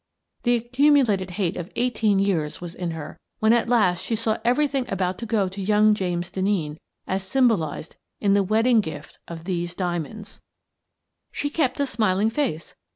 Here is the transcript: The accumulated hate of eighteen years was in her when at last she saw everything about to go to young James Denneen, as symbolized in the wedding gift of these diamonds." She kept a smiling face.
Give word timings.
The 0.41 0.55
accumulated 0.55 1.29
hate 1.37 1.55
of 1.55 1.69
eighteen 1.75 2.17
years 2.17 2.59
was 2.59 2.73
in 2.73 2.89
her 2.89 3.17
when 3.37 3.53
at 3.53 3.69
last 3.69 4.03
she 4.03 4.15
saw 4.15 4.39
everything 4.43 4.85
about 4.89 5.19
to 5.19 5.27
go 5.27 5.47
to 5.49 5.61
young 5.61 5.93
James 5.93 6.31
Denneen, 6.31 6.77
as 7.05 7.21
symbolized 7.21 7.97
in 8.19 8.33
the 8.33 8.41
wedding 8.41 8.81
gift 8.81 9.19
of 9.27 9.43
these 9.43 9.75
diamonds." 9.75 10.39
She 11.31 11.51
kept 11.51 11.79
a 11.79 11.85
smiling 11.85 12.31
face. 12.31 12.73